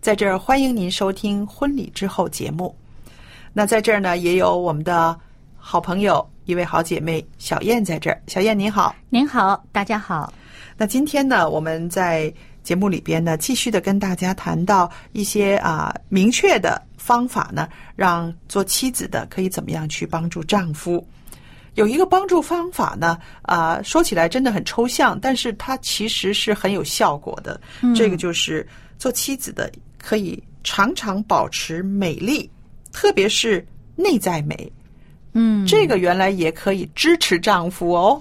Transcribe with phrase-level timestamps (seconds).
[0.00, 2.74] 在这儿欢迎您收听《婚礼之后》节目。
[3.52, 5.18] 那在这儿呢，也有我们的
[5.56, 8.22] 好朋友，一位好姐妹小燕在这儿。
[8.28, 8.94] 小燕您好。
[9.10, 10.32] 您好，大家好。
[10.76, 12.32] 那今天呢，我们在
[12.62, 21.04] 节目里边呢，继续的跟大家谈到一些啊、明确的方法呢，让做妻子的可以怎么样去帮助丈夫。
[21.74, 27.60] 有一个帮助方法呢，啊、说起来真的很抽象，但是它其实是很有效果的。
[27.96, 32.50] 这个就是做妻子的可以常常保持美丽，
[32.92, 34.72] 特别是内在美。
[35.32, 38.20] 嗯，这个原来也可以支持丈夫哦。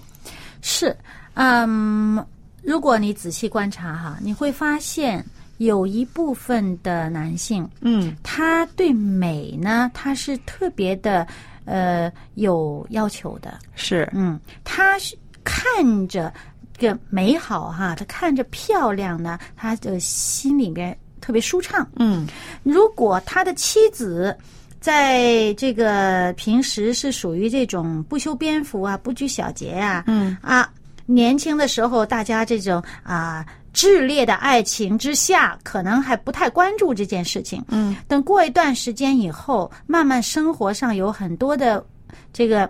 [0.62, 0.96] 是，
[1.36, 2.24] 嗯，
[2.62, 5.26] 如果你仔细观察哈，你会发现
[5.58, 11.26] 有一部分的男性，嗯他对美呢，他是特别的
[11.66, 13.58] 呃有要求的。
[13.74, 16.32] 是，嗯，他是看着
[16.78, 20.96] 这个美好哈，他看着漂亮呢，他的心里边
[21.28, 21.86] 特别舒畅。
[21.98, 22.26] 嗯
[22.64, 24.34] 如果他的妻子
[24.80, 30.70] 在这个平时是属于这种不修边幅啊、不拘小节啊，嗯啊，
[31.06, 37.62] 年轻的时候大家这种啊炽烈的爱情之下，可能还不太关注这件事情。
[37.68, 41.86] 嗯等过一段时间以后，慢慢生活上有很多的
[42.32, 42.70] 这个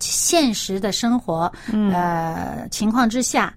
[0.00, 3.54] 现实的生活，呃情况之下。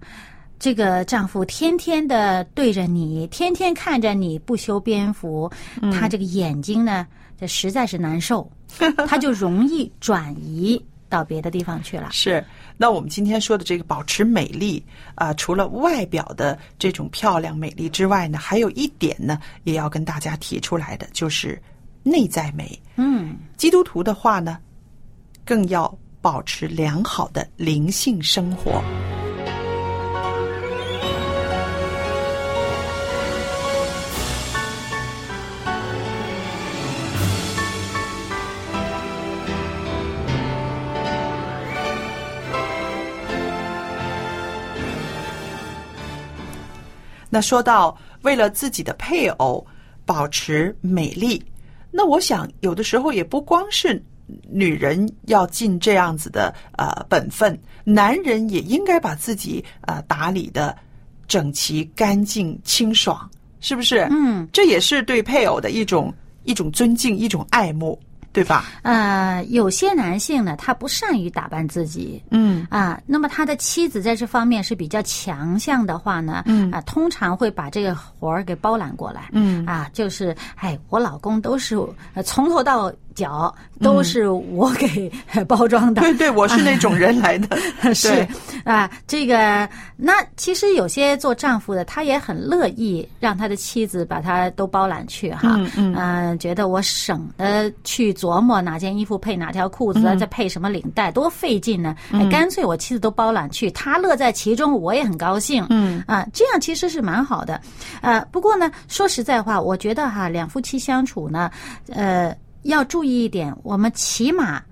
[0.58, 5.50] 这个丈夫天天的对着你，天天看着你不修边幅，
[5.92, 7.06] 他这个眼睛呢，
[7.38, 8.50] 这实在是难受，
[9.06, 12.08] 他就容易转移到别的地方去了。
[12.10, 12.44] 是，
[12.76, 21.60] 那我们今天说的这个保持美丽啊、除了外表的这种漂亮美丽之外呢，还有一点呢，也要跟大家提出来的，就是
[22.02, 22.76] 内在美。
[22.96, 24.58] 嗯，基督徒的话呢，
[25.44, 28.82] 更要保持良好的灵性生活。
[47.30, 49.66] 那说到为了自己的配偶
[50.04, 51.42] 保持美丽，
[51.90, 54.02] 那我想有的时候也不光是
[54.50, 60.76] 女人要尽这样子的呃本分，男人也应该把自己呃打理的
[61.26, 63.28] 整齐、干净、清爽，
[63.60, 64.06] 是不是？
[64.10, 66.12] 嗯，这也是对配偶的一种
[66.44, 67.98] 一种尊敬、一种爱慕，
[68.38, 68.66] 对吧？
[68.82, 72.64] 呃，有些男性呢，他不善于打扮自己，嗯。
[72.70, 76.70] 啊，那么他的妻子在这方面是比较强项的话呢，嗯。
[76.70, 79.66] 啊，通常会把这个活儿给包揽过来，嗯。
[79.66, 81.76] 啊，就是哎，我老公都是
[82.14, 85.10] 呃从头到脚都是我给
[85.48, 88.26] 包装的，对对，我是那种人来的，是
[88.64, 101.96] 啊，这个那其实有些做丈夫的，他也很乐意让他的妻子把他都包揽去哈，嗯嗯觉得我省得去琢磨哪件衣服配哪条裤子，再配什么领带，多费劲呢。
[102.30, 105.66] 干脆我妻子都包揽去，他乐在其中，我也很高兴。
[105.70, 107.60] 嗯啊，这样其实是蛮好的。
[108.00, 111.50] 呃，不过呢，说实在话，我觉得哈，两夫妻相处呢，
[111.88, 112.34] 呃，
[112.70, 114.62] 要注意一点，我们起码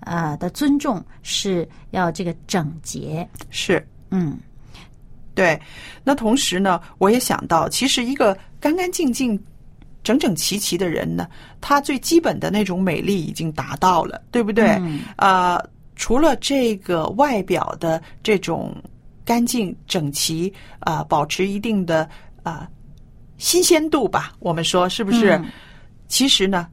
[0.00, 3.28] 呃的尊重是要这个整洁。
[3.50, 3.86] 是。
[4.10, 4.38] 嗯，
[5.34, 5.60] 对，
[6.02, 9.40] 那同时呢，我也想到，其实一个干干净净、
[10.02, 11.28] 整整齐齐的人呢，
[11.60, 14.66] 他最基本的那种美丽已经达到了，对不对？
[14.80, 15.62] 嗯呃，
[15.94, 18.74] 除了这个外表的这种
[19.24, 22.08] 干净整齐啊、保持一定的
[22.42, 22.68] 啊、
[23.38, 25.32] 新鲜度吧，我们说是不是？
[25.32, 25.46] 嗯
[26.08, 26.66] 其实呢，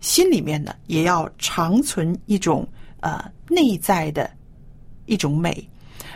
[0.00, 2.66] 心里面呢也要长存一种
[3.00, 4.30] 呃内在的
[5.06, 5.68] 一种美。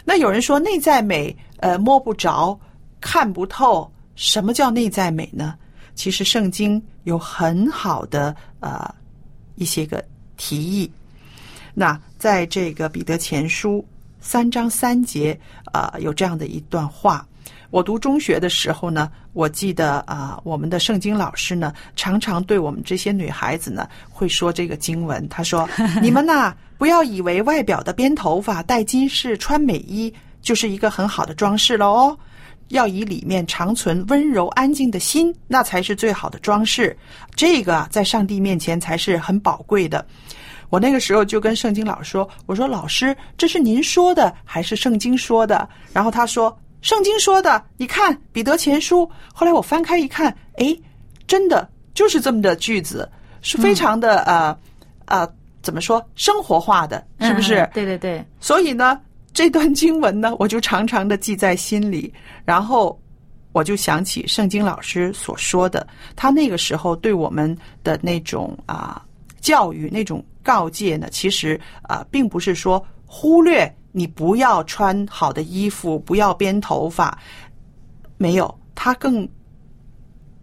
[0.04, 2.58] 那有人说内在美呃摸不着、
[3.00, 5.54] 看不透，什么叫内在美呢？
[5.94, 8.92] 其实圣经有很好的呃
[9.56, 10.04] 一些个
[10.36, 10.90] 提议。
[11.74, 13.84] 那在这个彼得前书
[14.20, 17.26] 三章三节啊、呃有这样的一段话。
[17.72, 25.26] 我读中学的时候呢，我记得啊、我们的圣经老师呢，常常对我们这些女孩子呢，会说这个经文。
[25.30, 25.66] 他说：
[26.02, 32.14] “你们呐、不要以为外表的编头发、戴金饰、穿美衣，就是一个很好的装饰了哦。
[32.68, 36.94] 要以里面长存温柔安静的心，那才是最好的装饰。
[37.34, 40.06] 这个啊在上帝面前才是很宝贵的。”
[40.68, 47.64] 我那个时候就跟圣经老师说：“我说老师，这是您说的还是圣经说的？”然后他说：“圣经说的。
[47.78, 50.78] 你看彼得前书。”后来我翻开一看，诶，
[51.26, 54.58] 真的就是这么的句子，是非常的、呃
[55.06, 55.26] 呃
[55.62, 57.60] 怎么说生活化的，是不是？
[57.60, 59.00] 嗯对对对，所以呢，
[59.32, 62.12] 这段经文呢，我就常常的记在心里，
[62.44, 63.00] 然后
[63.52, 65.86] 我就想起圣经老师所说的，
[66.16, 69.00] 他那个时候对我们的那种啊、
[69.40, 77.16] 教育、那种告诫呢，其实啊、并不是说忽略你不要穿好的衣服，不要编头发，
[78.16, 79.28] 没有，他更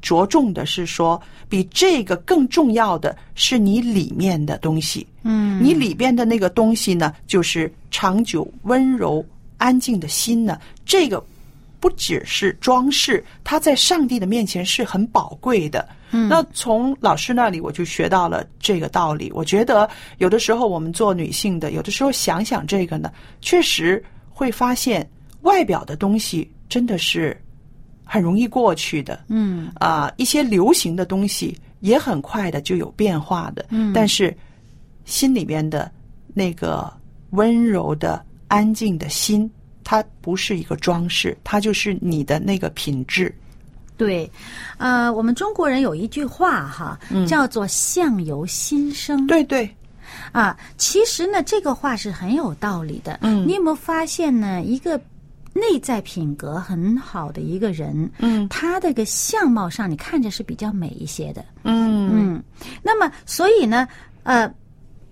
[0.01, 5.05] 着重的是说，比这个更重要的是你里面的东西。
[5.23, 9.25] 嗯，你里边的那个东西呢，就是长久、温柔、
[9.57, 10.57] 安静的心呢。
[10.85, 11.21] 这个
[11.79, 15.87] 不只是装饰，它在上帝的面前是很宝贵的。
[16.11, 19.31] 嗯，那从老师那里我就学到了这个道理。
[19.33, 23.11] 我觉得有的时候我们做女性的，有的时候想想这个呢，
[23.41, 25.07] 确实会发现
[25.41, 27.39] 外表的东西真的是
[28.03, 29.19] 很容易过去的。
[29.27, 34.35] 嗯啊、一些流行的东西也很快的就有变化的，嗯但是
[35.05, 35.91] 心里边的
[36.33, 36.91] 那个
[37.31, 39.49] 温柔的、安静的心，
[39.89, 43.33] 它不是一个装饰，它就是你的那个品质。
[43.97, 44.29] 对，
[44.77, 49.25] 呃，我们中国人有一句话哈，嗯叫做“相由心生”。
[49.27, 49.67] 对对，
[50.31, 53.17] 啊，其实呢，这个话是很有道理的。
[53.23, 54.61] 嗯你有没有发现呢？
[54.61, 54.95] 一个
[55.53, 61.43] 内在品格很好的一个人，嗯他的个相貌上，你看着是比较美一些的。
[61.63, 62.43] 嗯嗯，
[62.83, 63.87] 那么所以呢，
[64.21, 64.47] 呃，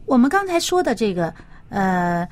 [0.06, 1.34] 我们刚才说的这个，
[1.70, 2.30] 呃，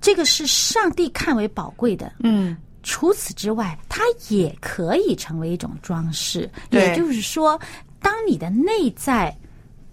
[0.00, 2.12] 这个是上帝看为宝贵的。
[2.20, 6.48] 嗯除此之外，它也可以成为一种装饰。
[6.70, 7.60] 对也就是说，
[8.00, 9.36] 当你的内在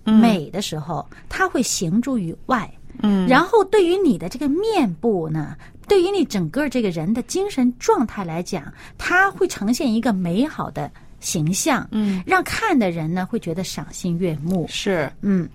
[0.06, 2.72] 美的时候，它会行诸于外。
[3.00, 5.58] 嗯，然后对于你的这个面部呢，
[5.90, 15.50] 对于你整个这个人的精神状态来讲，它会呈现一个美好的形象，嗯，让看的人呢会觉得赏心悦目，是嗯。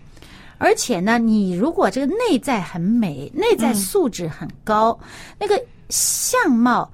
[0.60, 4.96] 而且呢，你如果这个内在很美，内在素质很高，
[5.38, 5.58] 那个
[5.88, 6.88] 相貌，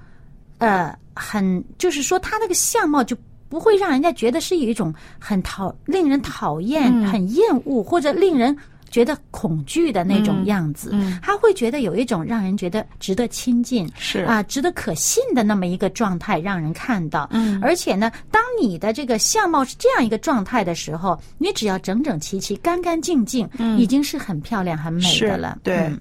[0.58, 3.16] 呃，很就是说他那个相貌就
[3.48, 8.56] 不会让人家觉得是有一种很讨令人讨厌、很厌恶或者令人
[8.90, 10.90] 觉得恐惧的那种样子。
[10.92, 17.28] 嗯他会觉得有一种让人觉得值得亲近，是啊，值得可信的那么一个状态，让人看到。
[17.32, 25.58] 嗯而且呢，当你的这个相貌是这样一个状态的时候，你只要整整齐齐、干干净净，嗯已经是很漂亮、很美的了。
[25.62, 25.76] 对。
[25.76, 26.00] 嗯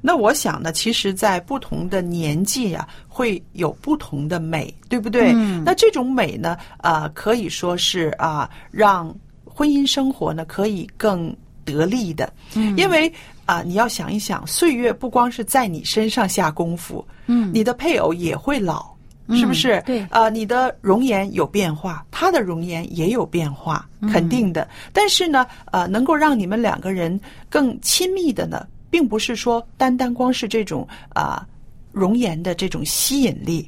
[0.00, 5.32] 那我想呢，其实，在不同的年纪啊，会有不同的美，对不对？
[5.34, 9.14] 嗯那这种美呢，啊、可以说是啊、让
[9.44, 12.32] 婚姻生活呢可以更得力的。
[12.54, 13.12] 嗯因为
[13.46, 18.94] 啊、你要想一想，岁月不光是在你身上下功夫，嗯你的配偶也会老。
[19.30, 19.82] 是不是？
[19.86, 24.68] 对啊、你的容颜有变化，他的容颜也有变化，肯定的。
[24.92, 27.18] 但是呢，呃，能够让你们两个人
[27.48, 31.46] 更亲密的呢，并不是说单单光是这种啊、
[31.90, 33.66] 容颜的这种吸引力，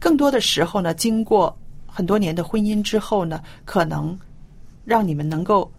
[0.00, 4.18] 更多的时候呢，经过很多年的婚姻之后呢，可能
[4.84, 5.70] 让你们能够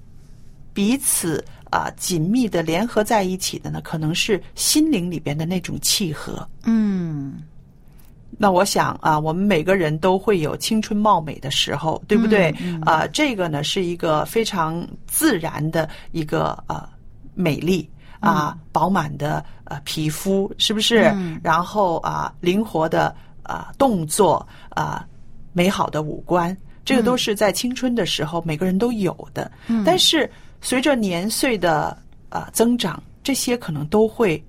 [0.73, 6.47] 彼此啊、紧密的联合在一起的呢，可能是心灵里边的那种契合。
[6.63, 7.43] 嗯，
[8.37, 12.49] 那我想啊，我们每个人都会有青春貌美的时候，对不对？
[12.81, 16.87] 啊，这个呢是一个非常自然的一个呃
[17.35, 17.87] 美丽
[18.19, 21.13] 啊，饱满的呃皮肤，是不是？
[21.43, 25.05] 然后啊，灵活的啊、动作啊、
[25.53, 29.51] 美好的五官，这个都是在青春的时候每个人都有的。
[29.67, 30.29] 嗯但是
[30.61, 31.97] 随着年岁的
[32.29, 34.43] 啊、增长，这些可能都会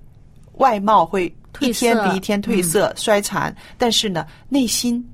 [0.55, 5.05] 外貌会一天比一天褪色、衰残，但是呢，内心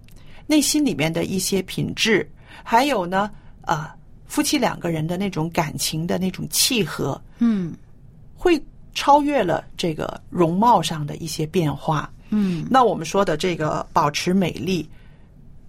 [0.46, 2.28] 内心里面的一些品质，
[2.62, 3.30] 还有呢，
[3.62, 7.74] 啊、夫妻两个人的那种感情的那种契合，嗯。
[8.38, 8.62] 会
[8.94, 12.08] 超越了这个容貌上的一些变化。
[12.28, 12.66] 嗯。
[12.70, 14.88] 那我们说的这个保持美丽，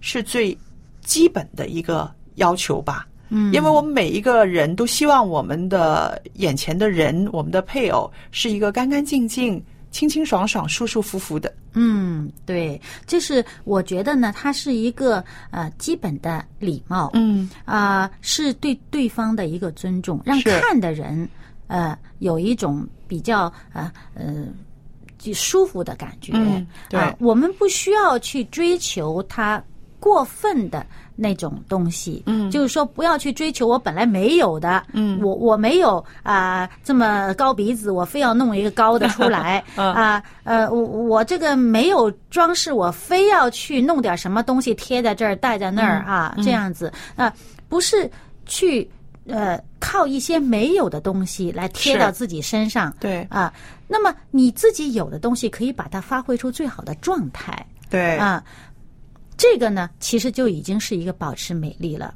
[0.00, 0.56] 是最
[1.00, 3.07] 基本的一个要求吧。
[3.30, 11.52] 嗯，因为我们每一个人都希望我们的眼前的人，我们的配偶是一个干干净净、清清爽爽、舒舒服服的。
[11.74, 21.28] 嗯，对，这是我觉得呢，它是一个呃基本的礼貌，嗯，啊、是对对方的一个尊重，让看的人
[21.68, 24.46] 呃有一种比较呃呃
[25.18, 26.32] 就舒服的感觉。
[26.34, 29.62] 嗯对啊我们不需要去追求他
[30.08, 30.84] 过分的
[31.14, 32.22] 那种东西。
[32.26, 34.82] 嗯就是说不要去追求我本来没有的。
[34.92, 40.22] 嗯，我我没有啊、这么高鼻子，我非要弄一个高的出来 嗯啊。
[40.44, 47.32] 呃，我我这个没有装饰，我非要去弄点什么东西贴在这儿，戴在那儿嗯啊，这样子啊，
[47.68, 48.10] 不是
[48.46, 48.88] 去
[49.26, 52.94] 呃靠一些没有的东西来贴到自己身上。
[52.98, 53.52] 对啊，
[53.86, 58.16] 那么你自己有的东西可以把它发挥出最好的状态对。
[58.16, 58.42] 啊。
[59.38, 62.12] 这个呢，其实就已经是一个保持美丽了。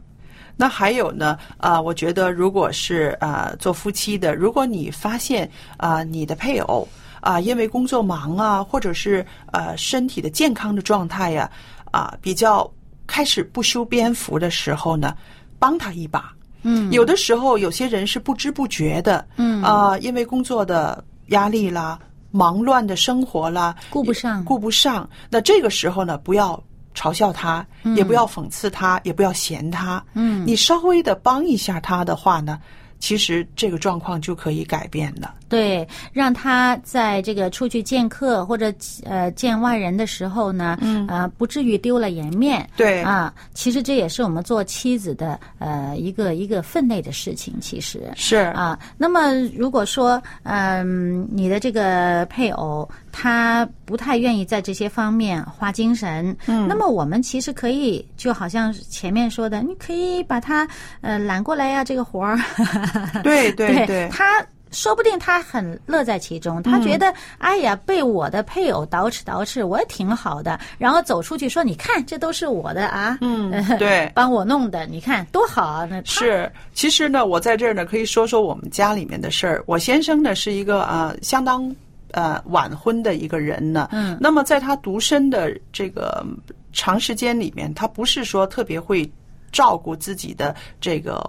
[0.55, 6.87] 那还有呢，啊、我觉得如果是啊、做夫妻的，如果你发现啊、你的配偶
[7.21, 11.51] 啊、因为工作忙啊，或者是呃身体的健康的状态呀
[11.91, 12.71] 啊、比较
[13.07, 15.17] 开始不修边幅的时候呢，
[15.59, 16.33] 帮他一把。
[16.65, 21.99] 嗯有的时候有些人是不知不觉的，嗯啊、因为工作的压力啦、
[22.31, 25.09] 忙乱的生活啦，顾不上顾不上。
[25.31, 26.63] 那这个时候呢，不要
[26.95, 30.03] 嘲笑他，也不要讽刺他，也不要嫌他。
[30.15, 32.61] 嗯你稍微的帮一下他的话呢，
[32.99, 35.35] 其实这个状况就可以改变了。
[35.53, 38.73] 对，让他在这个出去见客或者
[39.05, 42.67] 呃见外人的时候呢，嗯，呃，不至于丢了颜面。
[42.75, 47.53] 对啊，其实这也是我们做妻子的呃一个一个分内的事情。
[47.61, 60.67] 其实是啊，那么如果说嗯、你的这个配偶他不太愿意在这些方面花精神，嗯，那么我们其实可以就好像前面说的，你可以把他
[61.03, 62.39] 呃揽过来呀、这个活儿。
[63.23, 70.59] 对对对对他说不定他很乐在其中，他觉得、哎呀，被我的配偶捯饬捯饬，我也挺好的。
[70.79, 75.87] 然后走出去说，你看，这都是我的啊，嗯 对帮我弄的，你看多好啊！
[75.91, 79.63] 那他是，其实呢，我在这儿呢可以说说我们家里面的事儿。
[79.67, 81.75] 我先生呢是一个啊、相当
[82.13, 86.25] 呃晚婚的一个人呢，嗯那么在他独身的这个
[86.73, 89.11] 长时间里面，他不是说特别会
[89.53, 91.23] 照顾自己的这个。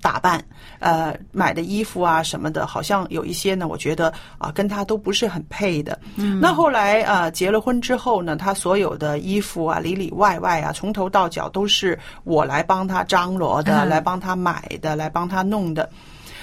[0.00, 0.42] 打扮，
[0.78, 5.98] 呃，买的衣服啊什么的，好像有一些呢，我觉得啊，跟他都不是很配的。
[6.16, 15.88] 嗯，那后来啊，结了婚之后呢，他所有的衣服啊，里里外外啊，从头到脚都是我来帮他张罗的，嗯来帮他买的，来帮他弄的。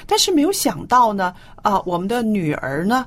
[0.05, 1.33] 但是没有想到呢，
[1.63, 3.05] 啊，我们的女儿呢，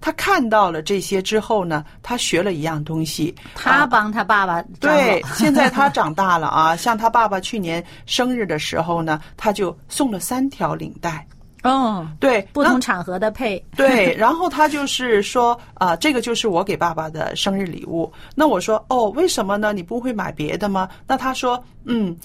[0.00, 11.26] 她看到了这些之后呢，他学了一样东西，他帮他爸爸对，现在他长大了啊， 像他爸爸去年生日的时候呢，他就送了三条领带。
[11.62, 18.10] 哦，对，不同场合的配，对，然后他就是说啊、这个就是我给爸爸的生日礼物。
[18.34, 19.70] 那我说哦，为什么呢？
[19.70, 20.88] 你不会买别的吗？
[21.06, 22.16] 那他说嗯，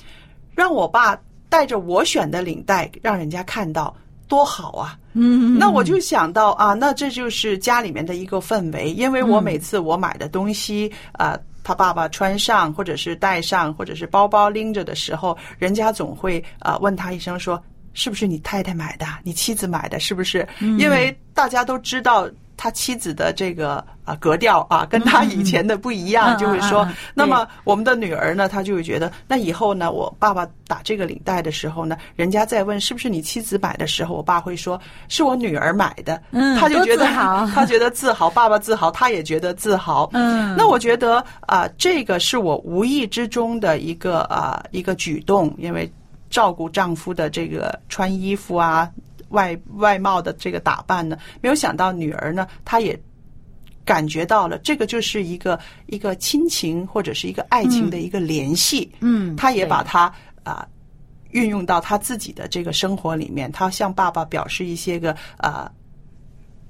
[0.55, 3.93] 让我爸带着我选的领带，让人家看到。
[4.27, 4.97] 多好啊！
[5.13, 11.37] 嗯，那我就想到啊，那这就是家里面的一个氛围，因为我每次我买的东西啊。
[11.67, 17.59] 他爸爸穿上，或者是戴上，或者是包包拎着的时候，人家总会啊、问他一声说
[17.95, 19.07] ：“是不是你太太买的？
[19.23, 19.99] 你妻子买的？
[19.99, 20.47] 是不是？”
[20.77, 37.05] 因为大家都知道他妻子的这个啊格调啊，跟他以前的不一样，嗯就会说那么我们的女儿呢，她就会觉得，那以后呢，我爸爸打这个领带的时候呢，人家再问是不是你妻子买的时候，我爸会说是我女儿买的，嗯他就觉得
[37.53, 45.91] 他觉得自豪，爸爸自豪，他也觉得自豪，嗯那我觉得啊、这个是我无意之中的一个啊、一个举动，因为
[46.35, 48.91] 照顾丈夫的这个穿衣服啊。
[49.29, 52.97] 外外貌的这个打扮呢，没有想到女儿呢，她也
[53.83, 58.89] 感觉到了，这个就是一个一个亲情或者是一个爱情的一个联系。
[58.99, 60.13] 嗯她也把它
[60.43, 60.65] 啊、
[61.31, 65.71] 运用到她自己的这个生活里面，她向爸爸表示一些个啊。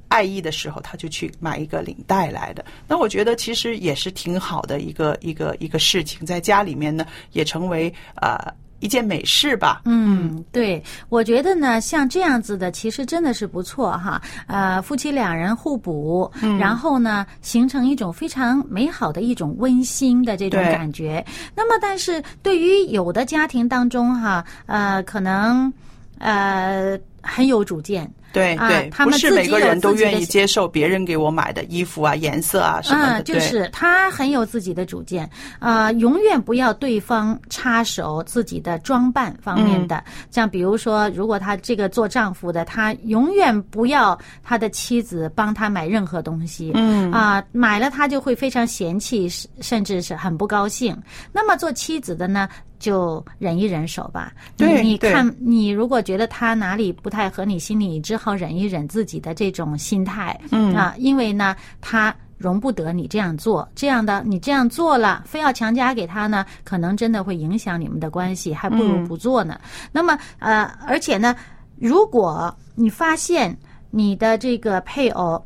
[0.08, 2.64] 爱意的时候，他就去买一个领带来的。
[2.88, 8.38] 那我觉得其实也是挺好的一个一个一个事情，在家里面呢也成为呃
[8.80, 9.82] 一件美事吧。
[9.86, 14.22] 嗯，对，我觉得呢，像这样子的，其实真的是不错哈。
[14.48, 21.26] 呃，夫妻两人互补，然后呢，形成一种非常美好的一种温馨的这种感觉。
[21.56, 25.72] 那么，但是对于有的家庭当中哈，呃，可能
[26.20, 33.20] 呃很有主见，啊对对，他不是们自己有每个人都愿意接受别人给我买的衣服啊、颜色啊什么的。
[33.20, 40.04] 嗯，就对是他很有自己的主见，啊、永远不要对方插手自己的装扮方面的。
[40.32, 50.96] 像比如说，如果他这个做丈夫的，他永远不要他的妻子帮他买任何东西，嗯啊、买了他就会非常嫌弃，甚甚至是很不高兴。
[51.32, 52.50] 那么做妻子的呢？
[52.80, 54.34] 就忍一忍手吧。
[54.58, 60.40] 对对你你看，你如果觉得他哪里不太合你心里，你只好忍一忍自己的这种心态。
[60.52, 69.60] 嗯啊，因为呢，他容不得你这样做，这样的你这样做了，非要强加给他呢，可能真的会影响你们的关系，还不如不做呢。
[69.92, 71.36] 那么呃，而且呢，
[71.78, 73.56] 如果你发现
[73.90, 75.44] 你的这个配偶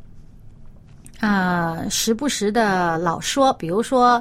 [1.20, 4.20] 啊、时不时的老说，比如说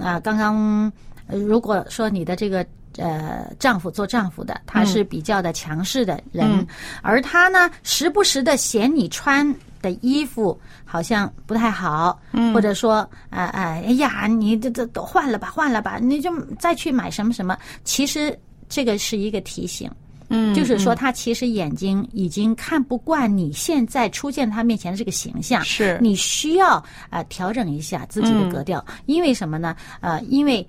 [0.00, 0.92] 啊、刚刚呃
[1.26, 2.64] 如果说你的这个。
[2.98, 6.66] 呃，丈夫做丈夫的，他是比较的强势的人，嗯
[7.00, 9.50] 而他呢，时不时的嫌你穿
[9.80, 12.96] 的衣服好像不太好，嗯或者说，
[13.30, 17.56] 啊、啊、哎呀，你这这都换了吧，换了吧，你就再去买什么什么。
[17.82, 18.38] 其实
[18.68, 19.90] 这个是一个提醒，
[20.28, 29.74] 嗯，就是说他其实眼睛已经看不惯你现在出现他面前的这个形象，是你需要啊、呃调整一下自己的格调，因为什么呢？
[30.02, 30.68] 呃，因为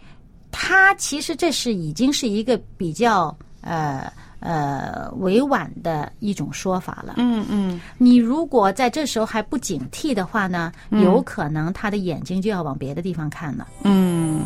[0.54, 7.16] 他其实这是已经是一个比较呃呃委婉的一种说法了。
[7.18, 13.68] 嗯嗯，你如果在这时候还不警惕的话呢，有可能他的眼睛就要往别的地方看了。
[13.84, 14.42] 嗯，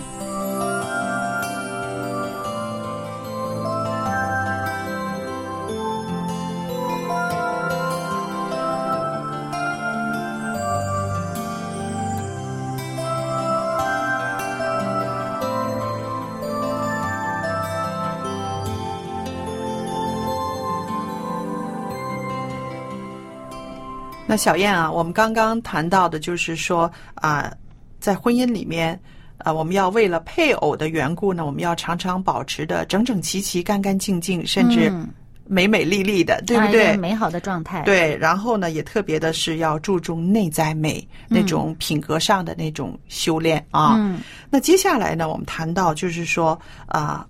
[24.38, 27.52] 小燕啊，我们刚刚谈到的就是说啊、
[28.00, 29.00] 在婚姻里面，
[29.40, 35.10] 啊，我们要为了配偶的缘故呢，我们要常常保持的整整齐齐、干干净净，甚至嗯
[35.50, 36.98] 美美丽丽的，对不对个？
[36.98, 43.96] 美好的状态。，对，然后呢，也特别的是要注重内在美，那种品格上的那种修炼啊。
[43.98, 44.20] 嗯
[44.50, 47.26] 那接下来呢，我们谈到就是说啊、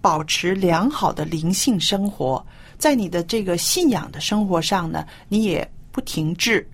[0.00, 2.44] 保持良好的灵性生活，
[2.78, 6.68] 在你的这个信仰的生活上呢，你也不停滞，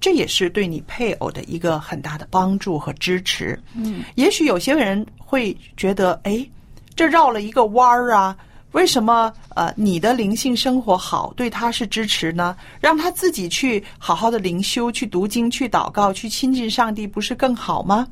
[0.00, 3.62] 这也是对你配偶的一个很大的帮助和支持。
[3.74, 6.48] 嗯，也许有些人会觉得，哎，
[6.96, 8.34] 这绕了一个弯儿啊。
[8.72, 12.56] 为什么呃你的灵性生活好，对他是支持呢？
[12.80, 18.08] 让他自己去好好的灵修，去读经，去祷告，去亲近上帝，不是更好吗？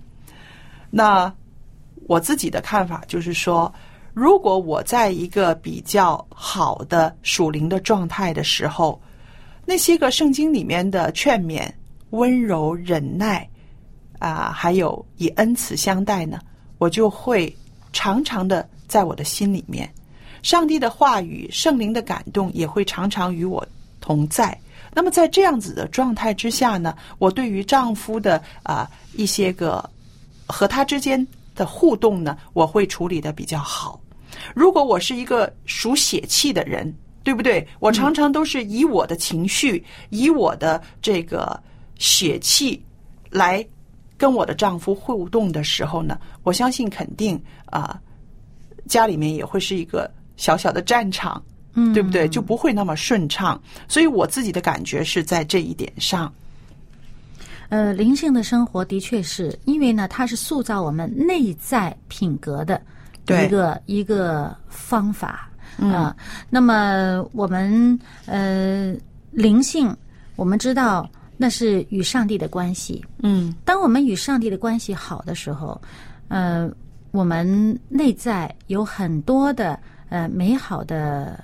[0.91, 1.33] 那
[2.07, 3.73] 我自己的看法就是说，
[4.13, 9.01] 如果我在一个比较好的属灵的状态的时候，
[9.65, 11.71] 那些个圣经里面的劝勉、
[12.11, 13.49] 温柔、忍耐
[14.19, 16.39] 啊、还有以恩慈相待呢，
[16.79, 17.55] 我就会
[17.93, 19.93] 常常的在我的心里面，
[20.43, 23.67] 上帝的话语、圣灵的感动也会常常与我
[24.01, 24.57] 同在。
[24.95, 29.89] 那么在这样子的状态之下呢，我对于丈夫的啊、一些个
[30.47, 33.99] 和他之间的互动呢，我会处理的比较好。
[34.55, 37.67] 如果我是一个属血气的人，对不对？
[37.79, 41.61] 我常常都是以我的情绪、以我的这个
[41.99, 42.83] 血气
[43.31, 43.65] 来
[44.17, 48.01] 跟我的丈夫互动的时候呢，我相信肯定啊、
[48.87, 51.43] 家里面也会是一个小小的战场，
[51.75, 52.29] 嗯，对不对？
[52.29, 53.61] 就不会那么顺畅。
[53.89, 56.33] 所以我自己的感觉是在这一点上。
[57.69, 62.79] 呃，灵性的生活的确是因为呢，它是塑造我们内在品格的
[63.25, 66.15] 对一个一个方法啊、
[66.51, 68.95] 那么我们呃
[69.31, 69.95] 灵性，
[70.37, 73.05] 我们知道那是与上帝的关系。
[73.23, 75.81] 嗯当我们与上帝的关系好的时候，
[76.29, 76.71] 呃，
[77.11, 81.43] 我们内在有很多的呃美好的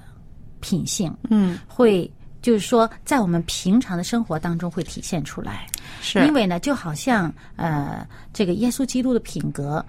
[0.61, 2.11] 品性，嗯，会
[2.43, 5.67] 就是说在我们平常的生活当中会体现出来。
[6.01, 9.85] 是因为呢，就好像呃，这个耶稣基督的品格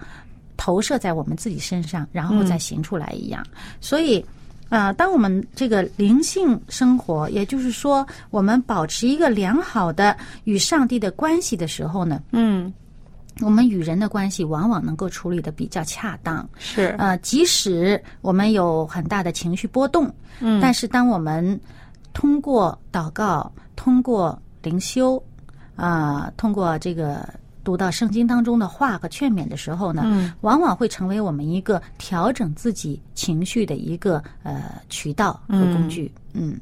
[0.60, 3.41] 投射在我们自己身上，然后再行出来一样。
[3.80, 4.24] 所以，
[4.67, 12.72] 啊、当我们这个灵性生活，也就是说，我们保持一个良好的与上帝的关系的时候呢，嗯，
[13.39, 16.48] 我们与人的关系往往能够处理的比较恰当。
[16.58, 21.58] 是，呃，即使我们有很大的情绪波动，嗯但是当我们
[22.13, 25.24] 通过祷告、通过灵修，
[25.78, 27.28] 啊、通过这个
[27.69, 36.12] 读到圣经当中的话和劝勉的时候呢，嗯往往会成为我们一个调整自己情绪的一个呃渠道和工具。
[36.34, 36.60] 嗯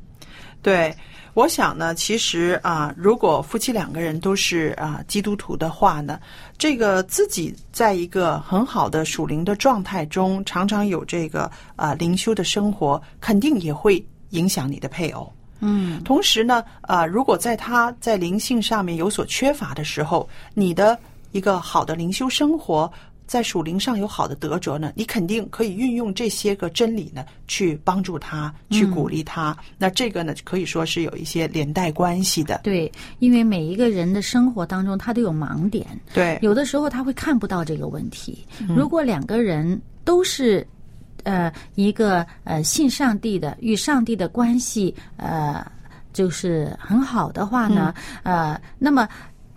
[0.62, 0.94] 对，
[1.34, 6.20] 我想呢，其实啊，如果夫妻两个人都是啊基督徒的话呢，
[6.58, 15.32] 这个自己在一个很好的属灵的状态中，常常有这个啊灵修的生活，肯定也会影响你的配偶。
[15.60, 20.98] 嗯同时呢，啊，如果在他在灵性上面有所缺乏的时候，你的
[21.32, 22.92] 一个好的灵修生活，
[23.26, 29.56] 在属灵上有好的德着呢，你肯定可以运用这些个真理呢，去帮助他，去鼓励他。
[29.78, 32.62] 那这个呢，可以说是有一些连带关系的。
[32.64, 32.90] 对，
[33.20, 38.46] 因为每一个人的生活当中，他都有盲点，对，有的时候他会看不到这个问题。
[38.70, 40.66] 如果两个人都是
[41.28, 45.66] 呃一个呃信上帝的，与上帝的关系呃
[46.14, 49.08] 就是很好的话呢，呃，那么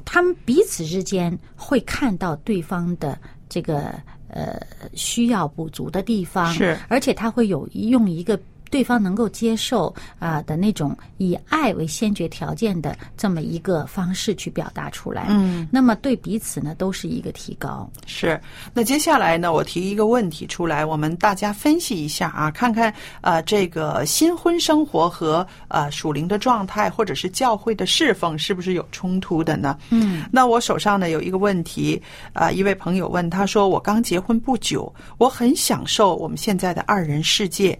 [0.04, 3.16] 他们彼此之间会看到对方的
[3.48, 3.94] 这个
[4.28, 4.60] 呃
[4.94, 8.38] 需要不足的地方，是而且他会有用一个。
[8.70, 17.90] 对方能够接受啊、的那种以爱为先决条件的这么一个方式去表达出来，嗯，那么对彼此呢都是一个提高。
[18.06, 18.40] 是，
[18.72, 29.76] 那接下来呢，我提一个问题出来，我们大家分析一下啊，看看呃这个新婚生活和呃属灵的状态，或者是教会的侍奉是不是有冲突的呢？
[29.90, 32.00] 嗯，那我手上呢有一个问题，
[32.32, 37.78] 啊、一位朋友问他说：“我刚结婚不久，我很享受我们现在的二人世界，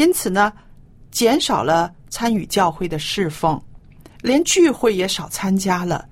[0.00, 0.50] 因此呢，
[1.10, 3.60] 减少了参与教会的侍奉，
[4.22, 6.06] 连聚会也少参加了。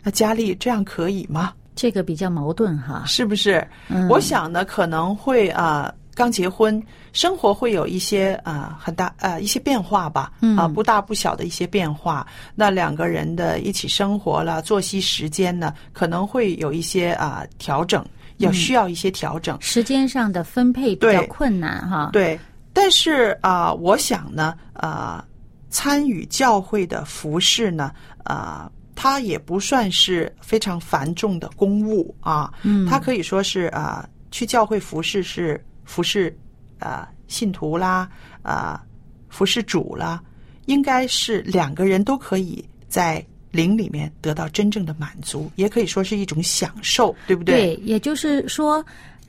[0.00, 3.02] 那佳丽这样可以吗？”这个比较矛盾哈。
[3.04, 3.66] 是不是？
[3.88, 6.80] 嗯我想呢，可能会啊、刚结婚，
[7.12, 12.24] 生活会有一些啊、很大呃一些变化吧，嗯啊、不大不小的一些变化。
[12.54, 18.04] 那两个人的一起生活了，作息时间呢，可能会有一些啊、调整，
[18.36, 19.58] 要需要一些调整。
[19.60, 22.10] 时间上的分配比较困难哈。
[22.12, 22.38] 对，
[22.72, 25.22] 但是啊、我想呢，啊、
[25.68, 27.92] 参与教会的服饰呢，
[28.24, 36.34] 啊、它也不算是非常繁重的公务啊，嗯它可以说是啊、去教会服侍是服侍
[36.78, 38.08] 啊、信徒啦，
[38.42, 38.82] 啊、
[39.28, 40.22] 服侍主啦，
[40.64, 47.76] 应该是两个人都可以在灵里面得到真正的满足，也可以说是一种享受，对不对？
[47.76, 48.82] 对，也就是说。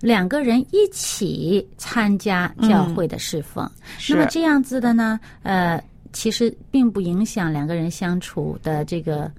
[0.03, 3.65] 两个人一起参加教会的侍奉，
[3.97, 9.31] 是那么这样子的呢，呃，其实并不影响两个人相处的这个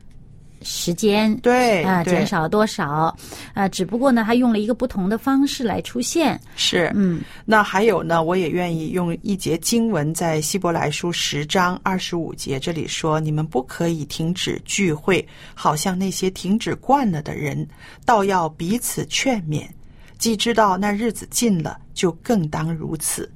[0.62, 2.14] 时间，对啊、对。
[2.14, 3.14] 减少多少，
[3.52, 17.68] 呃，只不过呢，他用了一个不同的方式来出现，是，嗯，那还有呢，我也愿意用一节经文，在希伯来书十章二十五节这里说：“你们不可以停止聚会，好像那些停止惯了的人，
[18.06, 19.66] 倒要彼此劝勉。
[20.24, 23.30] 既知道那日子近了，就更当如此。”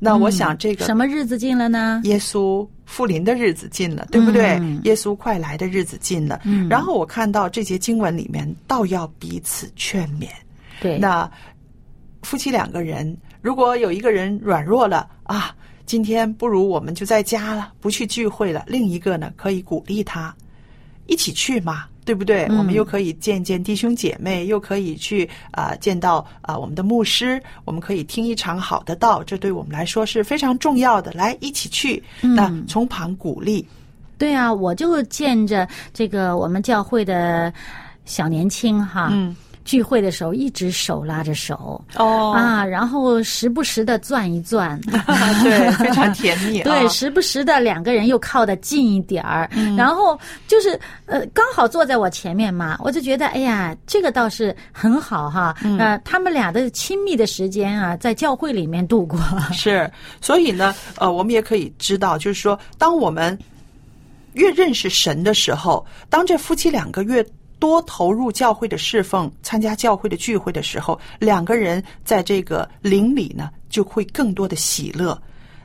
[0.00, 2.00] 那我想这个什么日子近了呢？
[2.04, 4.56] 耶稣复临的日子近了，对不对？
[4.58, 6.40] 嗯耶稣快来的日子近了。
[6.44, 10.26] 嗯然后我看到这节经文里面，倒要彼此劝勉。
[10.80, 11.30] 对，那
[12.22, 18.64] 夫妻两个人，如果有一个人软弱了啊，今天不如我们就在家了，不去聚会了。
[18.66, 20.34] 另一个呢，可以鼓励他
[21.12, 22.46] 一起去嘛，对不对？
[22.48, 31.12] 嗯我们又可以见见弟兄姐妹，又可以去啊、见到啊、我们的牧师，我们可以听一场好的道，这对我们来说是非常重要的。
[31.12, 33.66] 来，一起去，嗯那从旁鼓励，
[34.16, 37.52] 对啊，我就见着这个我们教会的
[38.06, 41.82] 小年轻哈，嗯，聚会的时候一直手拉着手。
[41.96, 44.80] 哦啊，然后时不时的转一转，
[45.42, 46.64] 对，非常甜蜜啊。
[46.70, 55.54] 对，时不时的两个人又靠得近一点儿，嗯然后就是呃，刚好坐在我前面嘛，我就觉得哎呀，这个倒是很好哈。
[55.64, 59.18] 嗯呃，他们俩的亲密的时间啊，在教会里面度过。
[59.52, 63.38] 是，所以呢，呃，我们也可以知道，就是说，当我们
[64.34, 67.24] 越认识神的时候，当这夫妻两个越
[67.62, 75.16] 多投入教会的侍奉、参加教会的聚会的时候，两个人在这个邻里呢，就会更多的喜乐，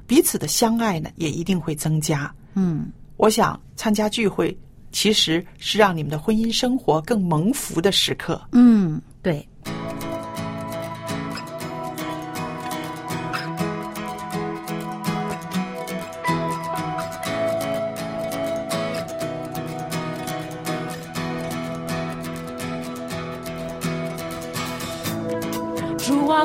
[0.05, 2.31] 彼此的相爱呢，也一定会增加。
[2.53, 4.55] 嗯，我想参加聚会，
[4.91, 8.39] 其实是让你们的婚姻生活更蒙福的时刻。
[8.51, 9.43] 嗯，对。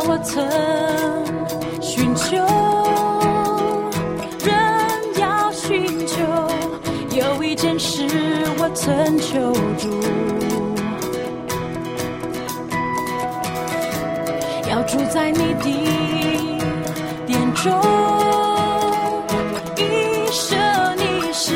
[0.04, 0.44] 我曾
[1.80, 2.36] 寻求，
[4.44, 4.52] 人
[5.20, 6.20] 要寻求，
[7.16, 8.06] 有一件事
[8.58, 9.88] 我曾求助，
[14.68, 15.64] 要住在你的
[17.26, 17.72] 殿中，
[19.76, 20.58] 一生
[20.98, 21.54] 一世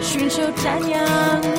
[0.00, 1.55] 寻求瞻仰。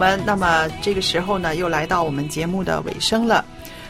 [0.00, 3.44] 们，那么这个时候呢，又来到我们节目的尾声了。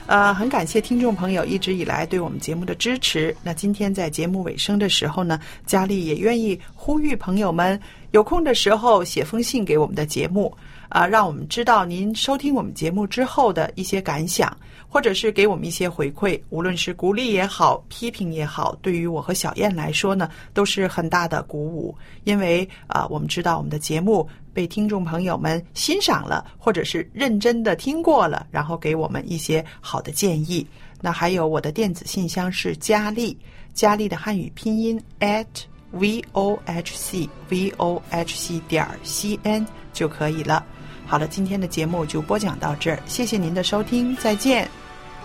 [0.07, 3.35] 呃，很感谢听众朋友一直以来对我们节目的支持。
[3.44, 10.53] 那今天在节目尾声的时候呢，佳丽也愿意呼吁朋友们有空的时候写封信给我们的节目，
[10.88, 14.53] 啊、让我们知道您收听我们节目之后的一些感想，
[14.88, 21.96] 或者是给我们一些回馈，无论是鼓励也好，批评也好，对于我和小燕来说呢，都是很大的鼓舞。
[22.25, 30.67] 因为啊、我们知道我们的节目被听众朋友们欣赏了，或者是认真的听过了，然后给我们一些好的建议。
[31.01, 33.37] 那还有我的电子信箱是佳丽，
[33.73, 35.47] 佳丽的汉语拼音 at
[35.93, 40.65] v o h c v o h c 点 c n 就可以了。
[41.07, 44.69] 好了，今天的节目就播讲到这儿，谢谢您的收听，再见。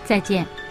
[0.04, 0.65] 再见。